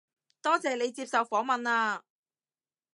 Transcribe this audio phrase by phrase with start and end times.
[0.41, 2.01] 多謝你接受訪問啊